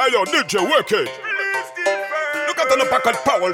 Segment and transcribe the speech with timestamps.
[0.00, 1.10] Hey yo, DJ Wicked.
[2.46, 3.52] Look at the packet Powell.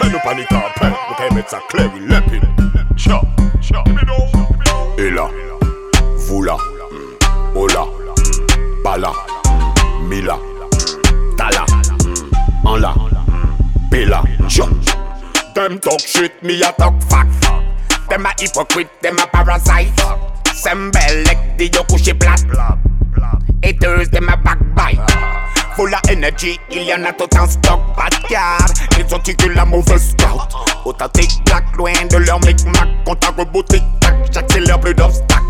[0.00, 0.90] Pen up on it up, pen.
[0.90, 2.48] Look at mettre ça clair, il lépine.
[2.96, 3.20] Cha,
[3.60, 3.84] cha.
[4.96, 5.28] Et là,
[6.16, 6.56] vous là,
[7.54, 7.86] là,
[8.82, 9.12] pas là,
[10.08, 10.38] mila,
[11.36, 11.66] tala,
[12.64, 12.94] en là,
[13.90, 14.64] pela, cha.
[15.54, 17.28] Them talk shit, me a talk fact.
[18.08, 19.92] Them a hypocrite, them a parasite.
[20.54, 22.38] Sembelek, di yo couché plat.
[23.62, 24.98] Haters, them a backbite.
[25.76, 27.80] Full of energy, il y en a tout en stock,
[28.28, 28.72] garde.
[28.98, 30.54] Ils ont tiré la mauvaise carte.
[30.84, 32.88] Authentique black, loin de leur micmac.
[33.04, 35.42] Compte à robot tic-tac, j'accélère plus d'obstacles.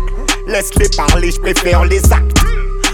[0.47, 2.37] Laisse-les parler, j'préfère les actes.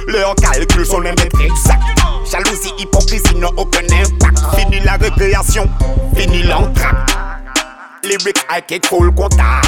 [0.07, 1.83] Leurs calculs sont même exacts.
[2.31, 4.39] Jalousie, hypocrisie n'ont aucun impact.
[4.55, 5.69] Fini la récréation,
[6.15, 7.17] fini l'entracte.
[8.03, 9.67] Lyrics kick full contact.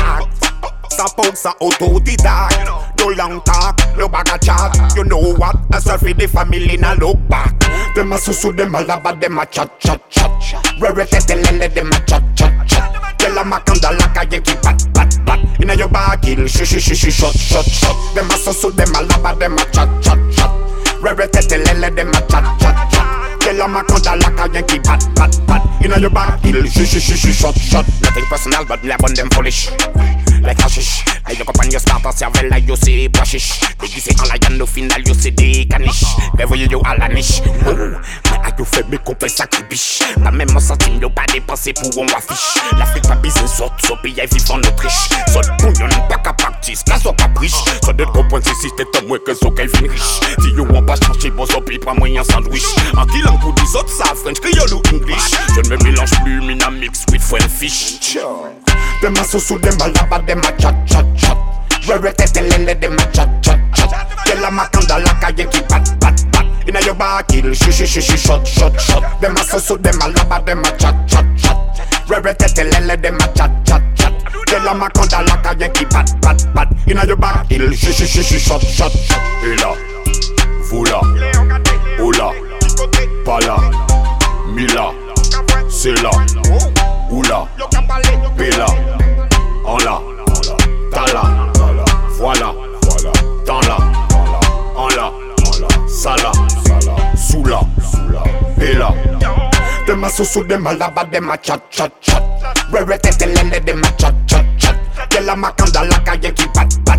[0.90, 2.60] 100% autodidacte.
[3.00, 4.96] No long talk, no bag of chat.
[4.96, 5.56] You know what?
[5.72, 7.58] I serve the family now look back.
[7.96, 10.32] Them a susu, them a laba, them a chat chat chat.
[10.80, 13.20] Rare tetelele, them a chat chat chat.
[13.20, 15.62] Tell a makanda like a yankee pat pat pat.
[15.62, 18.16] Inna your bag, il shush shush shush shot shot shot.
[18.16, 20.52] Them a susu, them a laba, them a chat chat chat.
[21.02, 23.42] Rare tetelele, them a chat chat chat.
[23.42, 25.84] Tell a makanda like a yankee pat pat pat.
[25.84, 27.86] Inna your bag, il shush shush shush shot shot.
[28.02, 29.70] Nothing personal, but me upon them foolish.
[30.44, 33.60] Like hashish, like your compagnon start à cervelle, you say brashish.
[33.80, 36.04] Déguisé en yann, au final, you say des caniches.
[36.36, 37.42] Beverly, you à la niche.
[37.68, 40.00] Oh, mais à you fait mes complets sacré biche.
[40.24, 42.62] Pas même en centime, yo pas dépensé pour on affiche.
[42.78, 45.10] L'Afrique pas bise, sort, so pays vivre en Autriche.
[45.28, 46.34] Sort bouillon, pas qu'à
[46.72, 47.54] practice, là, soit capriche.
[47.84, 50.20] Soit de point, si un moins que so qu'elle vient riche.
[50.42, 52.64] Si you want pas changer, bon, so pas moyen sandwich.
[52.96, 55.32] En killant pour des autres, ça, French, créole ou English.
[55.56, 58.18] Je ne me mélange plus, mina mix with friend fish.
[59.02, 61.38] Them a susu, them a laba, them a chat chat chat.
[61.88, 64.08] Rare tetelele, them a chat chat chat.
[64.26, 66.46] Tell a makanda like a yankee pat pat pat.
[66.68, 69.20] Inna your back, il shush shush shush shot shot shot.
[69.20, 71.58] Them a susu, them a laba, them a chat chat chat.
[72.08, 73.21] Rare tetelele, them a
[77.82, 78.92] shot shot.
[79.44, 79.74] Et là,
[80.70, 81.02] vous là,
[82.00, 82.32] oh là,
[83.26, 83.58] pas là,
[84.54, 84.92] mila,
[85.70, 86.12] c'est là,
[87.10, 87.48] ou là,
[88.38, 88.66] Bella,
[89.66, 90.00] en là,
[90.92, 91.24] t'as là,
[92.18, 92.54] voilà,
[93.46, 93.78] dans là,
[94.76, 95.12] en là,
[95.88, 96.32] ça là,
[97.16, 97.62] sous là,
[98.58, 98.94] Bella.
[99.88, 102.24] Dem a susu, dem a laba, dem a chat chat chat.
[102.72, 104.76] Rare tetelele, dem a chat chat chat.
[106.22, 106.91] Yankee pat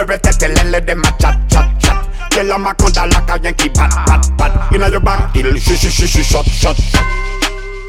[0.00, 2.08] Revete te lele dem a chat chat chat.
[2.30, 5.52] Tell them a cunt a like a Yankee bat bat bat Inna your back till
[5.58, 6.78] shh shh shh shh shut shut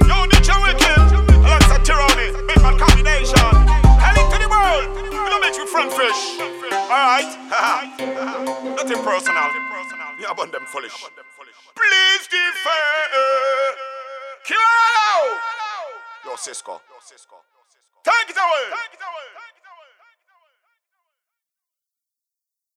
[0.04, 1.00] Yo, Ninja Wicked,
[1.40, 3.40] Alexa Tyranny, big man combination.
[3.96, 6.36] Hell into the world, we don't make you front fish.
[6.92, 7.32] Alright,
[8.76, 9.48] nothing personal.
[10.20, 10.92] We abund them foolish.
[10.92, 12.92] Please defer
[14.44, 14.60] Kill
[16.26, 16.82] Yo, Cisco.
[18.04, 18.68] Take it away!
[18.68, 19.71] Take it away.